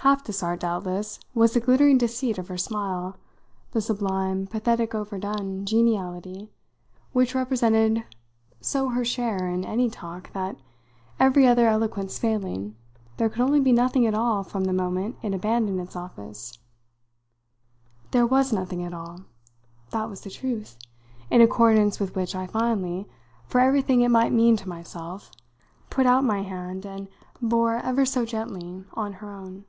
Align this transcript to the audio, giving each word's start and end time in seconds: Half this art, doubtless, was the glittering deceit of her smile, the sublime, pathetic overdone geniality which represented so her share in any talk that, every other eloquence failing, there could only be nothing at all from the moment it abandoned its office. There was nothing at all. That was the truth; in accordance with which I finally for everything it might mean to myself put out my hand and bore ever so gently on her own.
Half 0.00 0.22
this 0.22 0.40
art, 0.44 0.60
doubtless, 0.60 1.18
was 1.34 1.52
the 1.54 1.58
glittering 1.58 1.98
deceit 1.98 2.38
of 2.38 2.46
her 2.46 2.56
smile, 2.56 3.16
the 3.72 3.80
sublime, 3.80 4.46
pathetic 4.46 4.94
overdone 4.94 5.64
geniality 5.64 6.52
which 7.10 7.34
represented 7.34 8.04
so 8.60 8.90
her 8.90 9.04
share 9.04 9.48
in 9.48 9.64
any 9.64 9.90
talk 9.90 10.32
that, 10.32 10.60
every 11.18 11.44
other 11.44 11.66
eloquence 11.66 12.20
failing, 12.20 12.76
there 13.16 13.28
could 13.28 13.40
only 13.40 13.58
be 13.58 13.72
nothing 13.72 14.06
at 14.06 14.14
all 14.14 14.44
from 14.44 14.62
the 14.62 14.72
moment 14.72 15.16
it 15.22 15.34
abandoned 15.34 15.80
its 15.80 15.96
office. 15.96 16.56
There 18.12 18.26
was 18.28 18.52
nothing 18.52 18.84
at 18.84 18.94
all. 18.94 19.22
That 19.90 20.08
was 20.08 20.20
the 20.20 20.30
truth; 20.30 20.78
in 21.32 21.40
accordance 21.40 21.98
with 21.98 22.14
which 22.14 22.32
I 22.36 22.46
finally 22.46 23.08
for 23.48 23.60
everything 23.60 24.02
it 24.02 24.10
might 24.10 24.30
mean 24.32 24.56
to 24.58 24.68
myself 24.68 25.32
put 25.90 26.06
out 26.06 26.22
my 26.22 26.42
hand 26.42 26.86
and 26.86 27.08
bore 27.42 27.78
ever 27.78 28.06
so 28.06 28.24
gently 28.24 28.84
on 28.94 29.14
her 29.14 29.32
own. 29.32 29.64